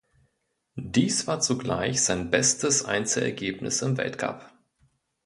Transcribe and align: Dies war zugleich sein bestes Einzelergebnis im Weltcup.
Dies 0.77 1.27
war 1.27 1.41
zugleich 1.41 2.01
sein 2.01 2.31
bestes 2.31 2.83
Einzelergebnis 2.85 3.83
im 3.83 3.97
Weltcup. 3.97 4.51